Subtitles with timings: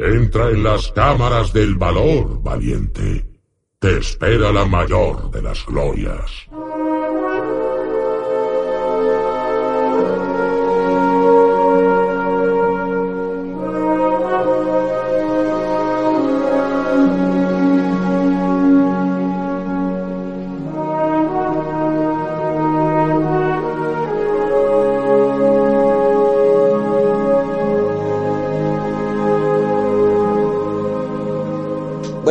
[0.00, 3.26] Entra en las cámaras del valor, valiente.
[3.80, 6.30] Te espera la mayor de las glorias.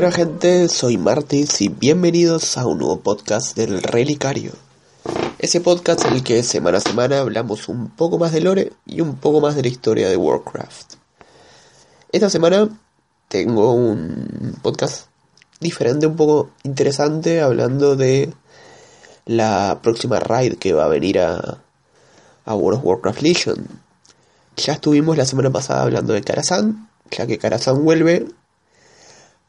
[0.08, 4.54] Buena gente, soy Martis y bienvenidos a un nuevo podcast del Relicario.
[5.38, 9.02] Ese podcast en el que semana a semana hablamos un poco más de lore y
[9.02, 10.94] un poco más de la historia de Warcraft.
[12.14, 12.70] Esta semana
[13.28, 15.08] tengo un podcast
[15.60, 18.34] diferente, un poco interesante, hablando de
[19.26, 21.58] la próxima raid que va a venir a,
[22.46, 23.68] a World of Warcraft Legion.
[24.56, 28.26] Ya estuvimos la semana pasada hablando de Karazhan, ya que Karazhan vuelve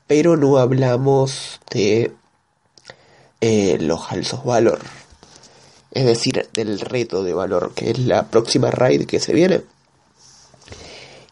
[0.09, 2.13] pero no hablamos de
[3.41, 4.81] eh, los Halsos Valor.
[5.93, 9.63] Es decir, del reto de valor, que es la próxima raid que se viene.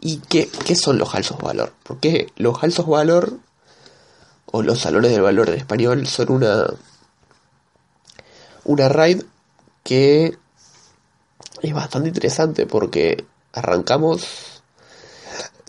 [0.00, 1.72] ¿Y qué, qué son los Halsos Valor?
[1.82, 3.38] Porque los Halsos Valor,
[4.46, 6.66] o los Salones del Valor en español, son una,
[8.64, 9.22] una raid
[9.82, 10.36] que
[11.62, 14.26] es bastante interesante porque arrancamos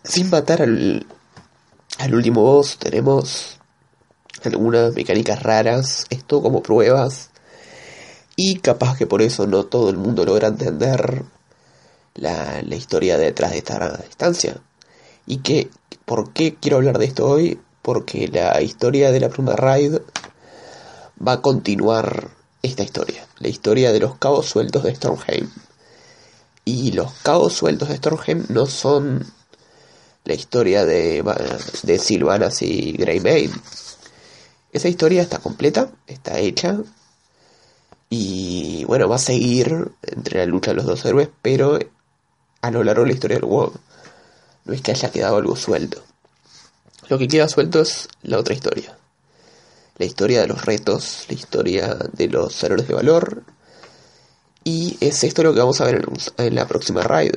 [0.03, 1.05] sin matar al,
[1.97, 3.57] al último boss tenemos
[4.43, 7.29] algunas mecánicas raras, esto como pruebas.
[8.35, 11.23] Y capaz que por eso no todo el mundo logra entender
[12.13, 14.61] la, la historia detrás de esta instancia.
[15.25, 15.69] Y que,
[16.05, 17.59] ¿por qué quiero hablar de esto hoy?
[17.81, 19.97] Porque la historia de la primera raid
[21.25, 22.29] va a continuar
[22.61, 23.27] esta historia.
[23.39, 25.49] La historia de los cabos sueltos de Stormheim.
[26.63, 29.25] Y los cabos sueltos de Stormheim no son
[30.27, 31.23] la historia de,
[31.83, 33.51] de y Greymane.
[34.73, 36.77] Esa historia está completa, está hecha.
[38.09, 41.79] Y bueno, va a seguir entre la lucha de los dos héroes, pero
[42.61, 43.71] a lo largo de la historia del WoW.
[44.65, 46.03] No es que haya quedado algo suelto.
[47.07, 48.97] Lo que queda suelto es la otra historia.
[49.97, 53.43] La historia de los retos, la historia de los héroes de valor.
[54.65, 57.31] Y es esto lo que vamos a ver en, en la próxima raid.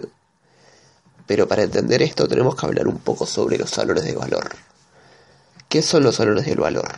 [1.30, 4.50] Pero para entender esto tenemos que hablar un poco sobre los salones de valor.
[5.68, 6.90] ¿Qué son los salones del valor?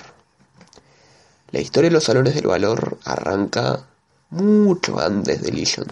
[1.50, 3.84] La historia de los salones del valor arranca
[4.30, 5.86] mucho antes de Legion.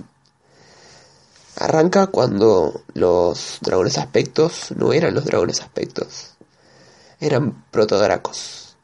[1.57, 6.31] Arranca cuando los dragones aspectos no eran los dragones aspectos,
[7.21, 8.75] eran protodracos.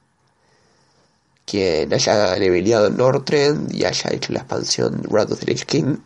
[1.47, 5.97] Quien haya leveleado Northrend y haya hecho la expansión Wrath of the Lich King,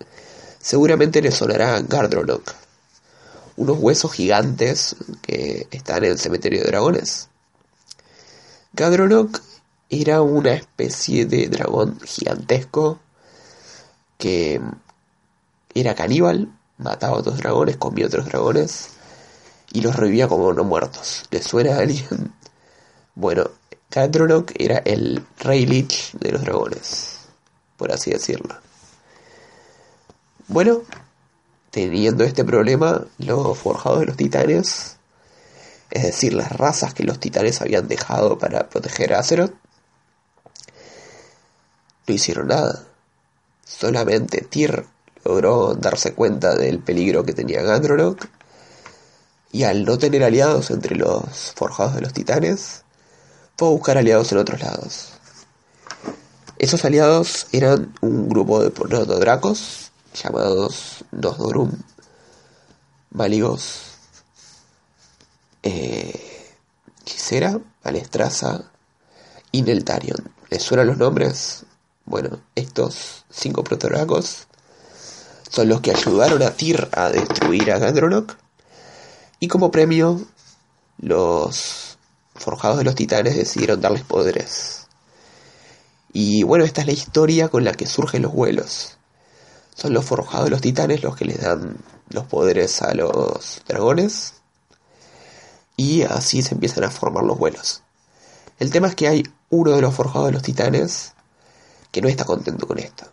[0.61, 2.70] seguramente le sonará Gardronok
[3.61, 7.29] unos huesos gigantes que están en el cementerio de dragones.
[8.73, 9.39] Gadronok
[9.91, 13.01] era una especie de dragón gigantesco
[14.17, 14.63] que
[15.75, 18.89] era caníbal, mataba a otros dragones, comía a otros dragones
[19.75, 21.25] y los revivía como no muertos.
[21.31, 22.33] ¿Le suena a alguien?
[23.17, 23.51] Bueno,
[23.91, 27.19] Gadronok era el rey lich de los dragones,
[27.77, 28.57] por así decirlo.
[30.49, 30.83] Bueno,
[31.71, 34.97] teniendo este problema, los forjados de los titanes,
[35.91, 39.55] es decir, las razas que los titanes habían dejado para proteger a Azeroth,
[42.07, 42.85] no hicieron nada.
[43.65, 44.87] Solamente Tyr
[45.25, 48.27] logró darse cuenta del peligro que tenía Gandronok
[49.53, 52.83] y al no tener aliados entre los forjados de los titanes,
[53.57, 55.13] fue a buscar aliados en otros lados.
[56.59, 61.73] Esos aliados eran un grupo de protodracos llamados Nosdorum,
[63.11, 63.83] Maligos,
[65.63, 66.55] eh,
[67.05, 68.71] Gisera, Alestraza
[69.53, 70.33] y Neltarion.
[70.49, 71.65] ¿Les suenan los nombres?
[72.05, 74.47] Bueno, estos cinco protoragos
[75.49, 78.37] son los que ayudaron a Tyr a destruir a Gandronok.
[79.41, 80.21] Y como premio,
[80.99, 81.99] los
[82.35, 84.87] forjados de los titanes decidieron darles poderes.
[86.13, 88.97] Y bueno, esta es la historia con la que surgen los vuelos.
[89.75, 91.77] Son los forjados de los titanes los que les dan
[92.11, 94.35] los poderes a los dragones.
[95.77, 97.83] y así se empiezan a formar los vuelos.
[98.59, 101.15] El tema es que hay uno de los forjados de los titanes
[101.91, 103.07] que no está contento con esto.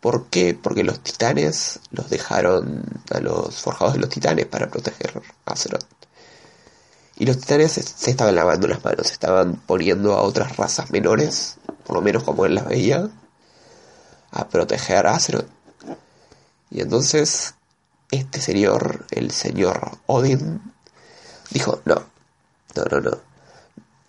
[0.00, 0.54] ¿Por qué?
[0.54, 5.84] Porque los titanes los dejaron a los forjados de los titanes para proteger a Azeroth.
[7.16, 11.56] Y los titanes se, estaban lavando las manos, se estaban poniendo a otras razas menores,
[11.84, 13.10] por lo menos como él las veía,
[14.30, 15.48] a proteger a Azeroth.
[16.70, 17.54] Y entonces
[18.10, 20.60] este señor, el señor Odin,
[21.50, 22.02] dijo, no,
[22.74, 23.18] no, no, no.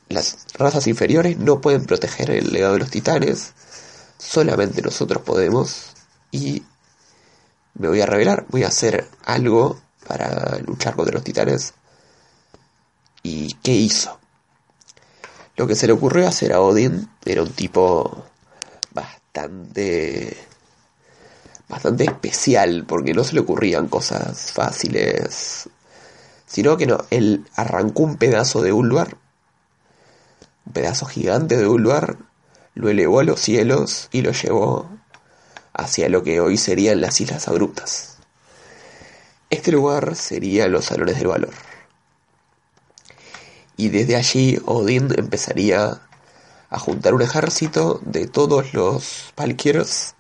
[0.09, 3.53] Las razas inferiores no pueden proteger el legado de los titanes,
[4.17, 5.91] solamente nosotros podemos
[6.31, 6.63] y
[7.75, 11.73] me voy a revelar, voy a hacer algo para luchar contra los titanes.
[13.23, 14.19] ¿Y qué hizo?
[15.55, 18.25] Lo que se le ocurrió hacer a Odin era un tipo
[18.91, 20.50] bastante
[21.71, 25.69] bastante especial porque no se le ocurrían cosas fáciles
[26.45, 29.17] sino que no, él arrancó un pedazo de Ulvar
[30.65, 32.17] un pedazo gigante de Ulvar
[32.73, 34.89] lo elevó a los cielos y lo llevó
[35.73, 38.17] hacia lo que hoy serían las Islas Abruptas.
[39.49, 41.53] Este lugar sería los Salones del Valor.
[43.77, 46.01] Y desde allí Odín empezaría
[46.69, 50.15] a juntar un ejército de todos los Valkyros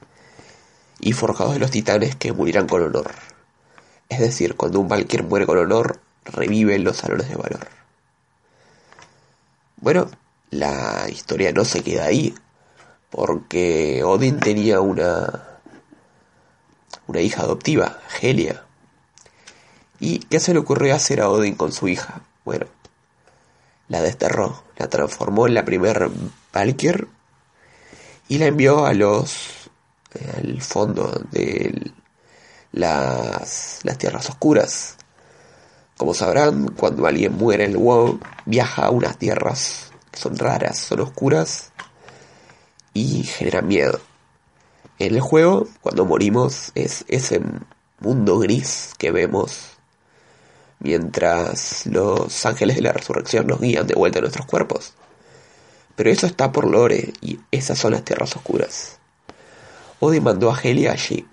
[1.01, 3.11] y forjados de los titanes que morirán con honor.
[4.07, 7.67] Es decir, cuando un Valkyr muere con honor, revive en los Salones de Valor.
[9.77, 10.09] Bueno,
[10.51, 12.35] la historia no se queda ahí,
[13.09, 15.47] porque Odin tenía una
[17.07, 18.63] una hija adoptiva, Helia.
[19.99, 22.21] ¿Y qué se le ocurrió hacer a Odin con su hija?
[22.45, 22.67] Bueno,
[23.87, 26.09] la desterró, la transformó en la primer
[26.53, 27.07] Valkyr
[28.27, 29.60] y la envió a los
[30.37, 31.91] al fondo de
[32.71, 34.97] las, las tierras oscuras.
[35.97, 40.99] Como sabrán, cuando alguien muere en el WoW, viaja a unas tierras son raras, son
[41.01, 41.71] oscuras
[42.93, 43.99] y generan miedo.
[44.99, 47.41] En el juego, cuando morimos, es ese
[47.99, 49.77] mundo gris que vemos
[50.79, 54.93] mientras los ángeles de la resurrección nos guían de vuelta a nuestros cuerpos.
[55.95, 59.00] Pero eso está por Lore y esas son las tierras oscuras.
[60.01, 61.27] Odin mandó a Helia allí.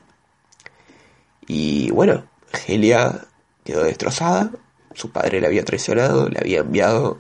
[1.47, 2.29] Y bueno,
[2.67, 3.27] Helia
[3.65, 4.51] quedó destrozada.
[4.95, 7.19] Su padre la había traicionado, le había enviado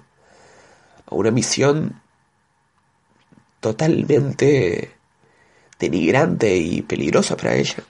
[1.06, 2.02] a una misión
[3.60, 4.92] totalmente
[5.78, 7.82] denigrante y peligrosa para ella.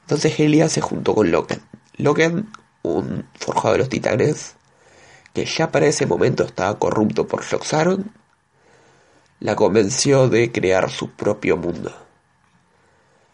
[0.00, 1.62] Entonces Helia se juntó con Loken.
[1.98, 2.48] Loken,
[2.82, 4.56] un forjado de los titanes,
[5.32, 8.10] que ya para ese momento estaba corrupto por Shoxaron,
[9.38, 12.05] la convenció de crear su propio mundo.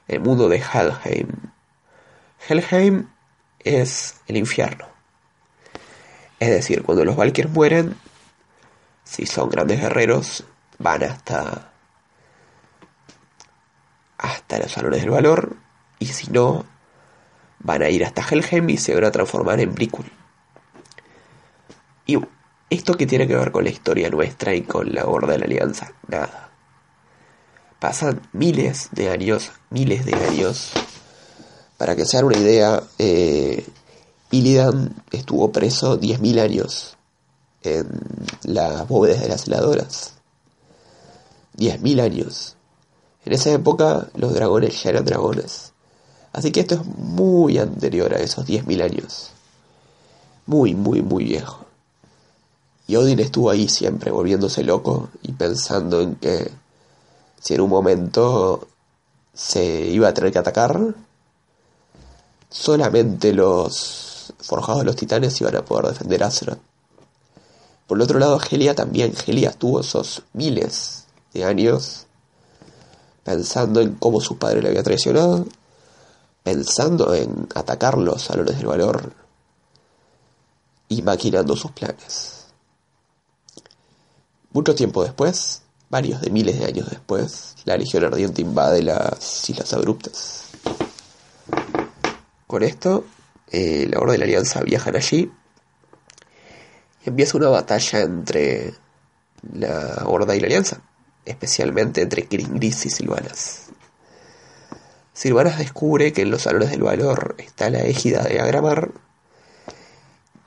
[0.08, 1.28] El mundo de Helheim.
[2.48, 3.08] Helheim
[3.60, 4.86] es el infierno.
[6.40, 7.96] Es decir, cuando los Valkyrs mueren,
[9.04, 10.44] si son grandes guerreros,
[10.78, 11.72] van hasta
[14.18, 15.56] hasta los salones del valor
[15.98, 16.64] y si no
[17.58, 20.06] van a ir hasta Helheim y se van a transformar en Blikul.
[22.06, 22.18] Y
[22.70, 25.44] esto que tiene que ver con la historia nuestra y con la Horda de la
[25.44, 26.51] Alianza, nada.
[27.82, 30.70] Pasan miles de años, miles de años.
[31.78, 33.66] Para que se hagan una idea, eh,
[34.30, 36.96] Illidan estuvo preso 10.000 años
[37.64, 37.88] en
[38.44, 40.12] las bóvedas de las heladoras.
[41.56, 42.54] 10.000 años.
[43.24, 45.72] En esa época los dragones ya eran dragones.
[46.32, 49.32] Así que esto es muy anterior a esos 10.000 años.
[50.46, 51.66] Muy, muy, muy viejo.
[52.86, 56.62] Y Odin estuvo ahí siempre volviéndose loco y pensando en que
[57.42, 58.68] si en un momento
[59.34, 60.78] se iba a tener que atacar,
[62.48, 66.60] solamente los forjados de los titanes iban a poder defender a Azeroth.
[67.88, 69.12] Por el otro lado, Helia también.
[69.26, 72.06] Helia estuvo esos miles de años
[73.24, 75.44] pensando en cómo su padre le había traicionado,
[76.44, 79.12] pensando en atacar los salones del valor
[80.88, 82.44] y maquinando sus planes.
[84.52, 85.61] Mucho tiempo después,
[85.92, 90.46] varios de miles de años después, la Legión Ardiente invade las Islas Abruptas.
[92.46, 93.04] Con esto,
[93.50, 95.30] eh, la Orden de la Alianza viajan allí
[97.04, 98.72] y empieza una batalla entre
[99.52, 100.80] la Horda y la Alianza
[101.24, 103.68] especialmente entre Gris y Silvanas.
[105.12, 108.92] Silvanas descubre que en los salones del valor está la égida de Agramar,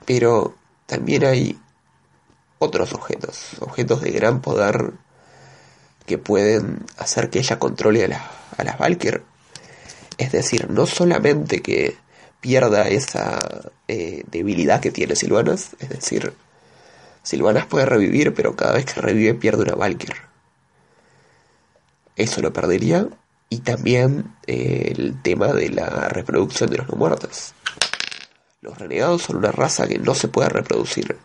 [0.04, 1.56] pero también hay
[2.58, 4.94] otros objetos, objetos de gran poder
[6.06, 9.22] que pueden hacer que ella controle a, a las Valkyr.
[10.18, 11.96] Es decir, no solamente que
[12.40, 13.40] pierda esa
[13.88, 15.70] eh, debilidad que tiene Silvanas.
[15.78, 16.32] Es decir,
[17.22, 20.14] Silvanas puede revivir, pero cada vez que revive pierde una Valkyr.
[22.14, 23.08] Eso lo perdería.
[23.48, 27.54] Y también eh, el tema de la reproducción de los no muertos.
[28.60, 31.18] Los renegados son una raza que no se puede reproducir.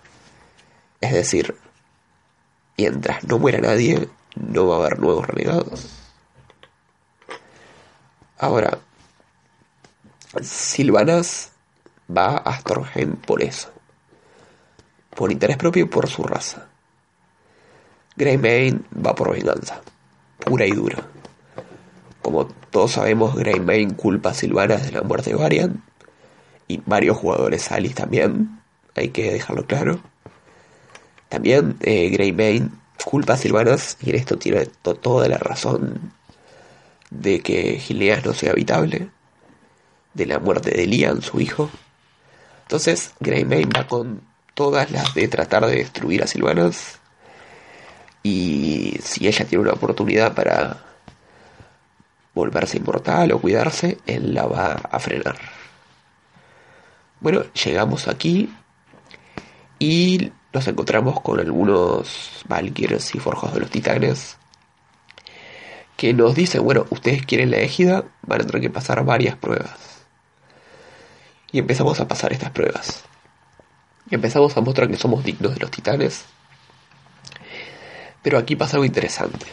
[1.02, 1.56] Es decir,
[2.78, 5.90] mientras no muera nadie, no va a haber nuevos renegados.
[8.38, 8.80] Ahora,
[10.42, 11.52] Silvanas
[12.10, 13.70] va a Stormheim por eso.
[15.16, 16.68] Por interés propio y por su raza.
[18.16, 19.82] Greymane va por venganza.
[20.40, 20.98] Pura y dura.
[22.22, 25.84] Como todos sabemos, Greymane culpa a Silvanas de la muerte de Varian.
[26.68, 28.62] Y varios jugadores Alice también.
[28.96, 30.00] Hay que dejarlo claro.
[31.30, 32.70] También eh, Greymane
[33.06, 33.98] culpa a Silvanas.
[34.02, 36.14] Y en esto tiene toda la razón
[37.10, 39.10] de que Gileas no sea habitable
[40.14, 41.70] de la muerte de Liam, su hijo.
[42.64, 44.22] Entonces Greymane va con
[44.54, 47.00] todas las de tratar de destruir a Silvanas.
[48.24, 50.86] Y si ella tiene una oportunidad para
[52.34, 55.38] volverse inmortal o cuidarse, él la va a frenar.
[57.20, 58.54] Bueno, llegamos aquí
[59.80, 64.38] y nos encontramos con algunos Valkyries y Forjos de los Titanes
[65.98, 69.92] que nos dicen, bueno, ustedes quieren la égida, van a tener que pasar varias pruebas
[71.52, 73.04] y empezamos a pasar estas pruebas.
[74.10, 76.26] Y empezamos a mostrar que somos dignos de los titanes.
[78.22, 79.46] Pero aquí pasa algo interesante.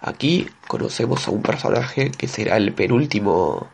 [0.00, 3.68] Aquí conocemos a un personaje que será el penúltimo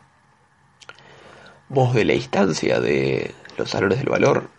[1.69, 4.49] voz de la instancia de los salones del valor.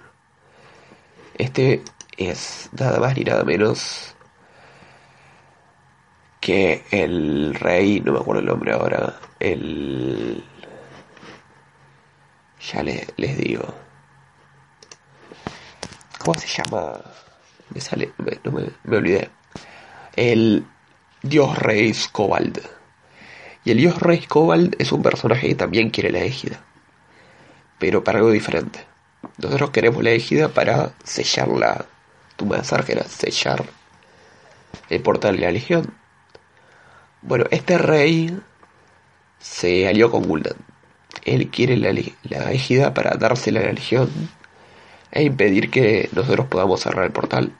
[1.39, 1.83] Este
[2.17, 4.15] es nada más ni nada menos
[6.41, 10.45] que el rey, no me acuerdo el nombre ahora, el
[12.73, 13.75] ya les digo.
[16.19, 17.01] ¿Cómo se llama?
[17.71, 19.31] Me sale, me, no me, olvidé.
[20.17, 20.65] El
[21.23, 22.63] dios rey Scobald.
[23.65, 26.61] Y el dios rey Scobald es un personaje que también quiere la égida.
[27.79, 28.87] Pero para algo diferente.
[29.39, 31.87] Nosotros queremos la égida para sellar la
[32.37, 33.65] tumba de Sargeras, sellar
[34.89, 35.95] el portal de la legión.
[37.23, 38.39] Bueno, este rey
[39.39, 40.57] se alió con Gul'dan
[41.25, 41.93] él quiere la,
[42.25, 44.11] la égida para dársela a la legión
[45.11, 47.53] e impedir que nosotros podamos cerrar el portal.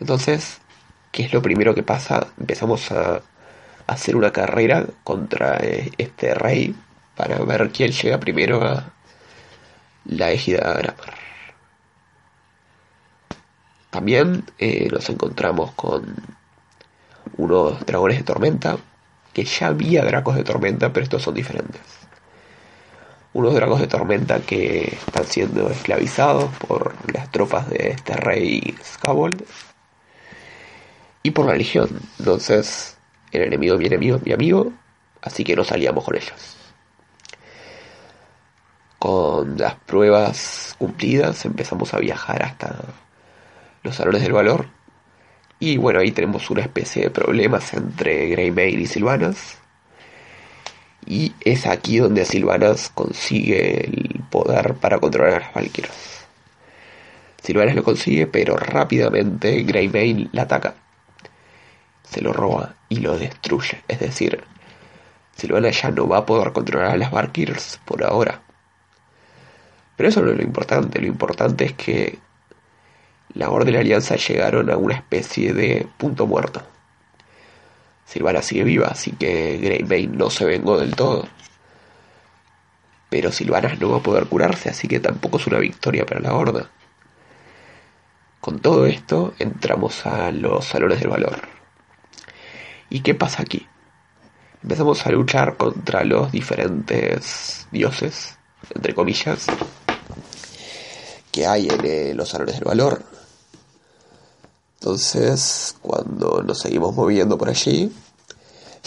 [0.00, 0.60] Entonces,
[1.12, 2.28] ¿qué es lo primero que pasa?
[2.38, 3.22] Empezamos a
[3.86, 6.74] hacer una carrera contra eh, este rey
[7.16, 8.92] para ver quién llega primero a
[10.04, 10.92] la égida de
[13.90, 16.14] También eh, nos encontramos con
[17.36, 18.76] unos dragones de tormenta,
[19.32, 22.00] que ya había dracos de tormenta, pero estos son diferentes
[23.32, 29.44] unos dragos de tormenta que están siendo esclavizados por las tropas de este rey Skabold
[31.22, 31.88] y por la legión.
[32.18, 32.96] Entonces,
[33.30, 34.72] el enemigo mi enemigo mi amigo,
[35.22, 36.69] así que nos aliamos con ellos.
[39.00, 42.76] Con las pruebas cumplidas empezamos a viajar hasta
[43.82, 44.66] los salones del valor.
[45.58, 49.60] Y bueno, ahí tenemos una especie de problemas entre Greymane y Sylvanas
[51.06, 56.26] y es aquí donde Silvanas consigue el poder para controlar a las Valkyras.
[57.42, 60.74] Silvanas lo consigue, pero rápidamente Greymane la ataca.
[62.04, 63.82] Se lo roba y lo destruye.
[63.88, 64.44] Es decir,
[65.36, 68.42] Silvanas ya no va a poder controlar a las Valkyries por ahora.
[70.00, 70.98] Pero eso no es lo importante.
[70.98, 72.18] Lo importante es que
[73.34, 76.62] la Orden de la Alianza llegaron a una especie de punto muerto.
[78.06, 81.28] Silvana sigue viva, así que Greymane no se vengó del todo.
[83.10, 86.32] Pero Silvana no va a poder curarse, así que tampoco es una victoria para la
[86.32, 86.70] Horda.
[88.40, 91.42] Con todo esto, entramos a los salones del valor.
[92.88, 93.68] ¿Y qué pasa aquí?
[94.62, 98.38] Empezamos a luchar contra los diferentes dioses,
[98.74, 99.46] entre comillas,
[101.30, 103.02] que hay en eh, los salones del valor.
[104.80, 107.92] Entonces, cuando nos seguimos moviendo por allí,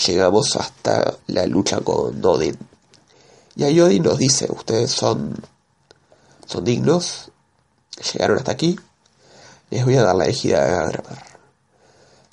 [0.08, 2.58] llegamos hasta la lucha con Odin.
[3.56, 5.36] Y ahí Odin nos dice, ustedes son,
[6.48, 7.32] son dignos,
[8.12, 8.80] llegaron hasta aquí,
[9.70, 11.24] les voy a dar la égida de Agramar.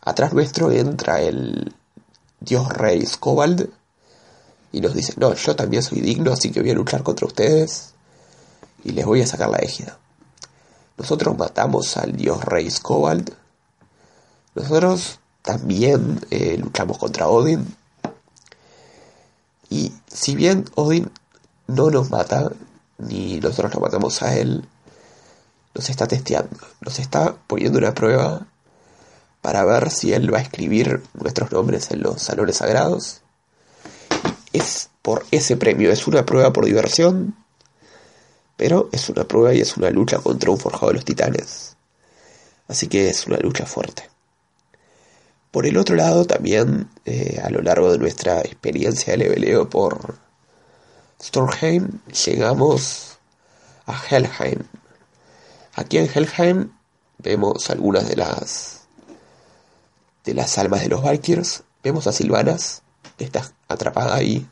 [0.00, 1.74] Atrás nuestro entra el
[2.40, 3.68] dios rey Scobald
[4.72, 7.92] y nos dice, no, yo también soy digno, así que voy a luchar contra ustedes
[8.84, 9.98] y les voy a sacar la égida.
[10.96, 13.34] Nosotros matamos al dios rey Scobald
[14.54, 17.76] nosotros también eh, luchamos contra Odin.
[19.68, 21.10] Y si bien Odin
[21.68, 22.50] no nos mata,
[22.98, 24.68] ni nosotros lo matamos a él.
[25.74, 28.48] Nos está testeando, nos está poniendo una prueba
[29.40, 33.22] para ver si él va a escribir nuestros nombres en los salones sagrados.
[34.52, 37.36] Es por ese premio, es una prueba por diversión,
[38.60, 41.78] pero es una prueba y es una lucha contra un forjado de los titanes.
[42.68, 44.10] Así que es una lucha fuerte.
[45.50, 50.18] Por el otro lado, también eh, a lo largo de nuestra experiencia de leveleo por
[51.22, 53.16] Stormheim, llegamos
[53.86, 54.58] a Helheim.
[55.76, 56.70] Aquí en Helheim
[57.16, 58.82] vemos algunas de las
[60.24, 61.62] de las almas de los Valkyrs.
[61.82, 62.82] Vemos a Silvanas,
[63.16, 64.46] que está atrapada ahí.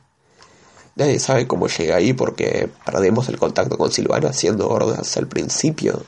[0.98, 6.04] Nadie sabe cómo llega ahí porque perdemos el contacto con Silvana siendo hordas al principio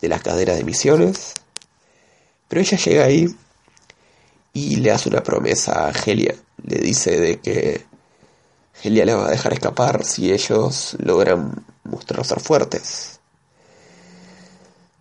[0.00, 1.34] de la cadena de misiones.
[2.46, 3.34] Pero ella llega ahí
[4.52, 6.36] y le hace una promesa a Helia.
[6.64, 7.84] Le dice de que
[8.80, 13.18] Helia le va a dejar escapar si ellos logran mostrar ser fuertes.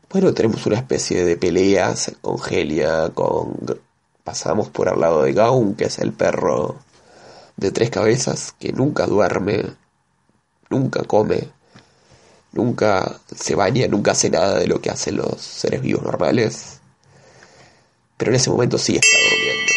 [0.10, 3.56] Bueno, tenemos una especie de peleas con Helia, con...
[4.24, 6.80] Pasamos por al lado de Gaun, que es el perro
[7.58, 9.64] de tres cabezas, que nunca duerme,
[10.70, 11.50] nunca come,
[12.52, 16.80] nunca se baña, nunca hace nada de lo que hacen los seres vivos normales.
[18.18, 19.74] Pero en ese momento sí está durmiendo.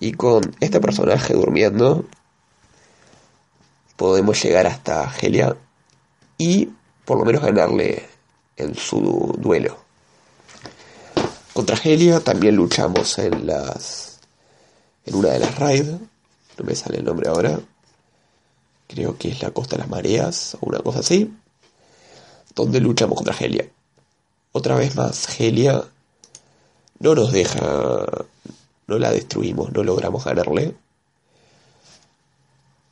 [0.00, 2.04] Y con este personaje durmiendo,
[3.96, 5.56] podemos llegar hasta Helia
[6.38, 6.70] y
[7.04, 8.08] por lo menos ganarle
[8.56, 9.76] en su duelo.
[11.52, 14.11] Contra Helia también luchamos en las
[15.06, 17.60] en una de las raids, no me sale el nombre ahora.
[18.88, 21.32] Creo que es la Costa de las Mareas o una cosa así,
[22.54, 23.68] donde luchamos contra Helia.
[24.52, 25.82] Otra vez más, Helia
[26.98, 28.06] no nos deja,
[28.86, 30.74] no la destruimos, no logramos ganarle.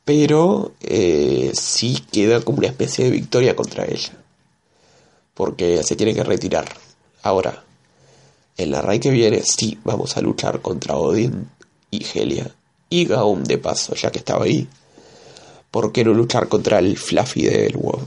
[0.03, 4.21] Pero eh, sí queda como una especie de victoria contra ella
[5.33, 6.65] porque se tiene que retirar.
[7.23, 7.63] Ahora,
[8.57, 11.49] en la raid que viene sí vamos a luchar contra Odin
[11.91, 12.49] y Helia.
[12.89, 14.67] Y Gaum de paso, ya que estaba ahí.
[15.69, 18.01] ¿Por qué no luchar contra el Fluffy de Elwood?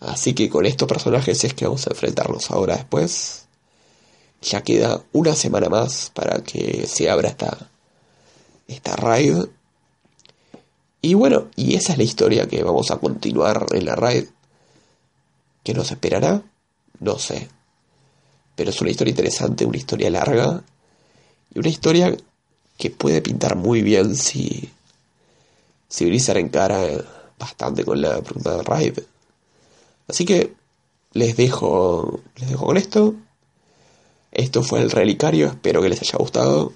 [0.00, 3.46] Así que con estos personajes es que vamos a enfrentarnos ahora después.
[4.42, 7.70] Ya queda una semana más para que se abra esta,
[8.68, 9.46] esta raid.
[11.00, 14.26] Y bueno, y esa es la historia que vamos a continuar en la raid.
[15.62, 16.42] ¿Qué nos esperará?
[17.00, 17.48] No sé.
[18.54, 20.62] Pero es una historia interesante, una historia larga
[21.54, 22.16] y una historia
[22.76, 24.70] que puede pintar muy bien si,
[25.88, 26.82] si Blizzard encara
[27.38, 28.98] bastante con la pregunta de Raid.
[30.08, 30.52] Así que
[31.12, 33.14] les dejo, les dejo con esto.
[34.32, 36.72] Esto fue el relicario, espero que les haya gustado.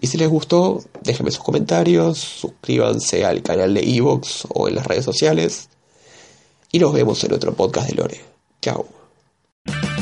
[0.00, 4.86] Y si les gustó, déjenme sus comentarios, suscríbanse al canal de Evox o en las
[4.86, 5.68] redes sociales
[6.72, 8.20] y nos vemos en otro podcast de Lore.
[8.60, 9.01] Chao.